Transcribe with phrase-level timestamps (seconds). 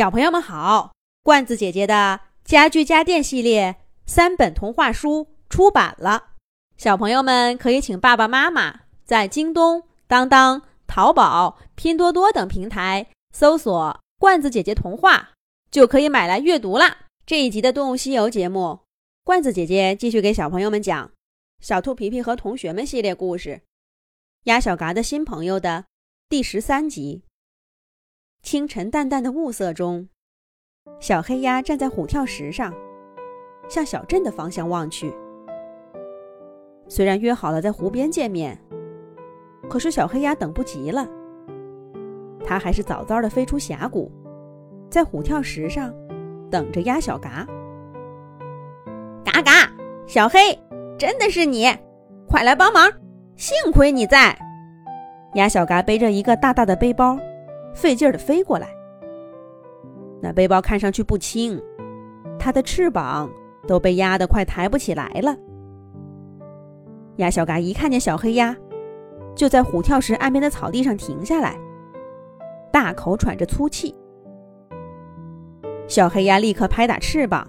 [0.00, 3.76] 小朋友们好，罐子姐姐的家具家电系列
[4.06, 6.28] 三本童话书出版了，
[6.78, 15.32] 小朋友们可以请爸爸妈妈在京东、当当、淘宝、拼多多等平台搜索“罐子姐姐童话”，
[15.70, 16.96] 就可以买来阅读啦。
[17.26, 18.78] 这一集的《动物西游》节目，
[19.22, 21.08] 罐子姐姐继续给小朋友们讲
[21.60, 23.50] 《小兔皮皮和同学们》系列故事，
[24.44, 25.84] 《鸭小嘎的新朋友》的
[26.30, 27.24] 第十三集。
[28.42, 30.08] 清晨淡淡的雾色中，
[30.98, 32.74] 小黑鸭站在虎跳石上，
[33.68, 35.12] 向小镇的方向望去。
[36.88, 38.58] 虽然约好了在湖边见面，
[39.68, 41.06] 可是小黑鸭等不及了。
[42.44, 44.10] 它还是早早的飞出峡谷，
[44.90, 45.94] 在虎跳石上
[46.50, 47.46] 等着鸭小嘎。
[49.22, 49.70] 嘎嘎，
[50.06, 50.58] 小黑，
[50.98, 51.68] 真的是你，
[52.26, 52.90] 快来帮忙！
[53.36, 54.36] 幸亏你在。
[55.34, 57.16] 鸭小嘎背着一个大大的背包。
[57.74, 58.68] 费劲儿的飞过来，
[60.20, 61.60] 那背包看上去不轻，
[62.38, 63.30] 它的翅膀
[63.66, 65.36] 都被压得快抬不起来了。
[67.16, 68.56] 鸭小嘎一看见小黑鸭，
[69.34, 71.58] 就在虎跳石岸边的草地上停下来，
[72.72, 73.94] 大口喘着粗气。
[75.86, 77.46] 小黑鸭立刻拍打翅膀，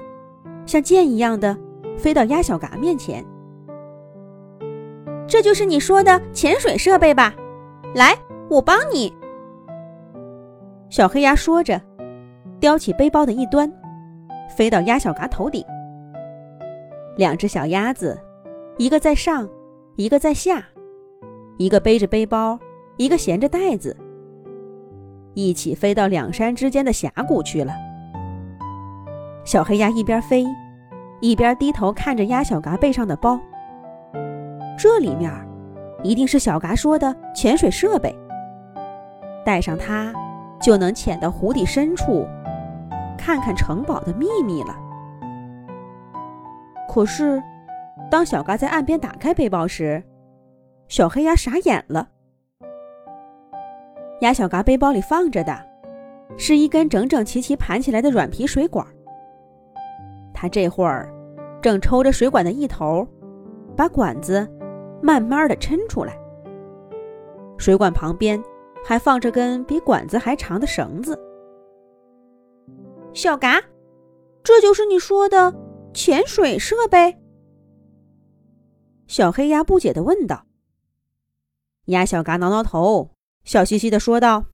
[0.66, 1.58] 像箭一样的
[1.98, 3.26] 飞到鸭小嘎面前。
[5.28, 7.34] 这就是你说的潜水设备吧？
[7.96, 8.14] 来，
[8.50, 9.14] 我帮你。
[10.92, 11.82] 小黑鸭说着，
[12.60, 13.72] 叼起背包的一端，
[14.50, 15.64] 飞到鸭小嘎头顶。
[17.16, 18.20] 两只小鸭子，
[18.78, 19.48] 一个在上，
[19.96, 20.62] 一个在下，
[21.58, 22.60] 一个背着背包，
[22.98, 23.96] 一个衔着袋子，
[25.34, 27.74] 一起飞到两山之间的峡谷去了。
[29.46, 30.46] 小黑鸭一边飞，
[31.22, 33.40] 一边低头看着鸭小嘎背上的包。
[34.78, 35.32] 这里面，
[36.04, 38.14] 一定是小嘎说的潜水设备。
[39.46, 40.14] 带上它。
[40.62, 42.28] 就能潜到湖底深处，
[43.18, 44.76] 看看城堡的秘密了。
[46.88, 47.42] 可是，
[48.10, 50.04] 当小嘎在岸边打开背包时，
[50.88, 52.08] 小黑鸭傻眼了。
[54.22, 55.58] 鸭小嘎背包里放着的，
[56.38, 58.86] 是一根整整齐齐盘起来的软皮水管。
[60.34, 61.12] 他这会儿
[61.62, 63.08] 正抽着水管的一头，
[63.76, 64.48] 把管子
[65.02, 66.14] 慢慢的抻出来。
[67.58, 68.42] 水管旁边。
[68.84, 71.20] 还放着根比管子还长的绳子。
[73.14, 73.62] 小嘎，
[74.44, 75.54] 这就是你说的
[75.94, 77.18] 潜水设备？
[79.08, 80.46] 小黑鸭不解的问道。
[81.86, 84.46] 鸭小嘎挠挠头，笑嘻嘻的说道：“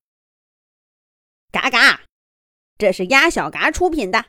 [1.52, 2.02] 嘎嘎，
[2.78, 4.26] 这是鸭小嘎出品的，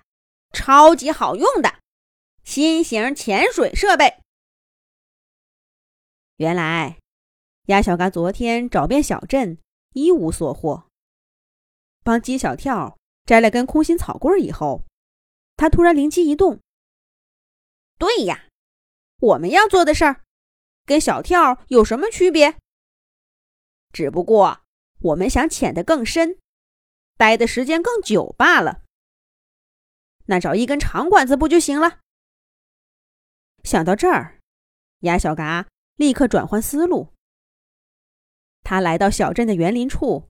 [0.53, 1.77] 超级好用的
[2.45, 4.19] 新型潜水设备。
[6.37, 6.99] 原来，
[7.67, 9.59] 鸭小嘎昨天找遍小镇。”
[10.05, 10.89] 一无所获。
[12.03, 14.85] 帮鸡小跳摘了根空心草棍以后，
[15.57, 16.61] 他突然灵机一动
[17.99, 18.49] ：“对呀，
[19.21, 20.23] 我们要做的事儿
[20.85, 22.57] 跟小跳有什么区别？
[23.93, 24.63] 只不过
[25.01, 26.39] 我们想潜得更深，
[27.17, 28.83] 待的时间更久罢了。
[30.27, 32.01] 那找一根长管子不就行了？”
[33.65, 34.41] 想到这儿，
[35.01, 35.67] 鸭小嘎
[35.97, 37.13] 立刻转换思路。
[38.69, 40.29] 他来到小镇的园林处，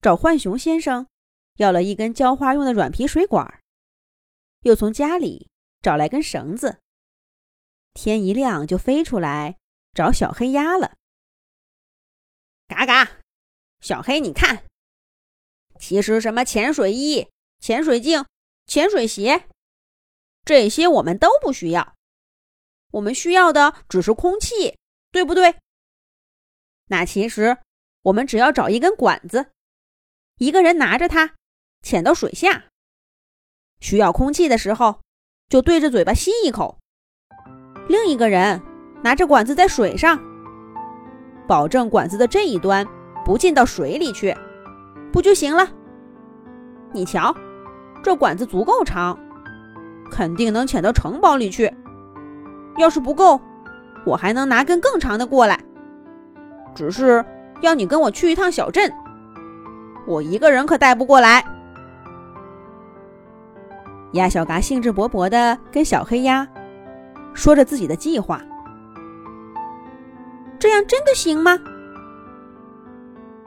[0.00, 1.08] 找浣熊先生
[1.56, 3.60] 要了一根浇花用的软皮水管，
[4.60, 5.50] 又从家里
[5.80, 6.78] 找来根绳子。
[7.92, 9.58] 天一亮就飞出来
[9.94, 10.94] 找小黑鸭了。
[12.68, 13.18] 嘎嘎，
[13.80, 14.64] 小黑，你看，
[15.80, 17.28] 其实什么潜水衣、
[17.58, 18.24] 潜水镜、
[18.64, 19.48] 潜水鞋，
[20.44, 21.96] 这些我们都不需要，
[22.92, 24.78] 我们需要的只是空气，
[25.10, 25.56] 对不对？
[26.86, 27.58] 那其实。
[28.04, 29.46] 我们只要找一根管子，
[30.38, 31.34] 一个人拿着它，
[31.82, 32.64] 潜到水下。
[33.78, 35.00] 需要空气的时候，
[35.48, 36.78] 就对着嘴巴吸一口；
[37.88, 38.60] 另一个人
[39.04, 40.20] 拿着管子在水上，
[41.46, 42.84] 保证管子的这一端
[43.24, 44.36] 不进到水里去，
[45.12, 45.68] 不就行了？
[46.92, 47.32] 你瞧，
[48.02, 49.16] 这管子足够长，
[50.10, 51.72] 肯定能潜到城堡里去。
[52.78, 53.40] 要是不够，
[54.04, 55.62] 我还能拿根更长的过来。
[56.74, 57.24] 只是。
[57.62, 58.92] 要你跟我去一趟小镇，
[60.06, 61.44] 我一个人可带不过来。
[64.12, 66.46] 鸭小嘎兴致勃勃地跟小黑鸭
[67.32, 68.42] 说着自己的计划。
[70.58, 71.58] 这样真的行吗？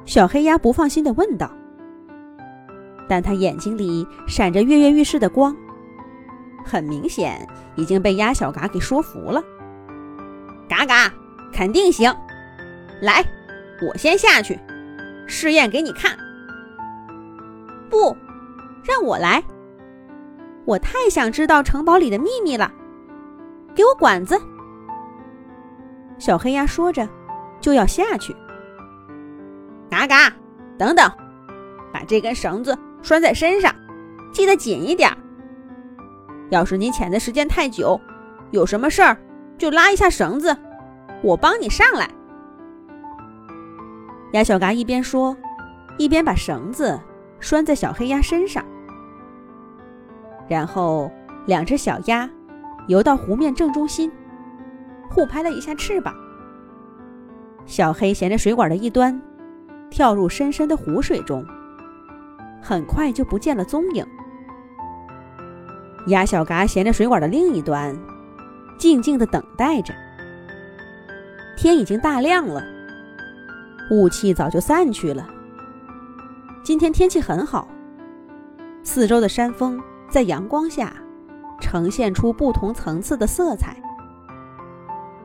[0.06, 1.52] 小黑鸭不放心地问道。
[3.08, 5.56] 但他眼睛里闪着跃跃欲试的光，
[6.66, 9.44] 很明显已经被鸭小嘎给说服了。
[10.68, 11.14] 嘎嘎，
[11.54, 12.12] 肯定行，
[13.02, 13.24] 来。
[13.82, 14.60] 我先下去
[15.28, 16.18] 试验给你看。
[17.90, 18.16] 不，
[18.84, 19.44] 让我来。
[20.66, 22.72] 我太想知道城堡里的秘密了，
[23.76, 24.40] 给我管子。”
[26.18, 27.08] 小黑鸭说着，
[27.60, 28.36] 就要下去。
[29.90, 30.34] 嘎嘎，
[30.78, 31.12] 等等，
[31.94, 33.74] 把这根绳子拴在身上，
[34.34, 35.12] 系得紧一点。
[36.50, 38.00] 要是你潜的时间太久，
[38.52, 39.18] 有什么事儿
[39.58, 40.56] 就拉一下绳子，
[41.22, 42.10] 我帮你上来。
[44.36, 45.36] 鸭小嘎一边说，
[45.98, 47.00] 一边把绳子
[47.40, 48.66] 拴在小黑鸭身上，
[50.50, 51.10] 然后
[51.46, 52.30] 两只小鸭
[52.90, 54.12] 游到湖面正中心，
[55.10, 56.14] 互拍了一下翅膀。
[57.66, 59.18] 小黑衔着水管的一端，
[59.90, 61.46] 跳入深深的湖水中，
[62.62, 64.06] 很快就不见了踪影。
[66.08, 67.98] 鸭小嘎衔着水管的另一端，
[68.78, 69.94] 静静的等待着。
[71.56, 72.62] 天已经大亮了，
[73.92, 75.28] 雾气早就散去了。
[76.64, 77.68] 今天天气很好，
[78.84, 79.80] 四周的山峰
[80.10, 80.94] 在阳光下
[81.62, 83.78] 呈现出不同层次的色彩。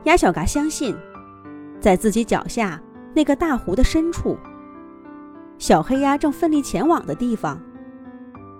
[0.03, 0.95] 鸭小嘎相信，
[1.79, 2.79] 在自己脚下
[3.13, 4.37] 那个大湖的深处，
[5.57, 7.59] 小黑鸭正奋力前往的地方，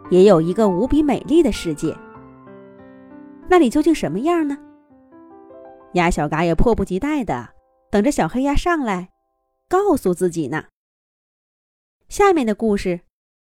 [0.10, 1.96] 也有一个无比美丽的世界。
[3.48, 4.58] 那里究竟什么样呢？
[5.94, 7.50] 鸭小嘎也迫不及待的
[7.92, 9.10] 等着小黑鸭上来，
[9.72, 10.66] 告诉自己呢。
[12.10, 13.00] 下面的故事，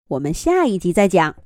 [0.08, 1.43] 我们下一集再讲。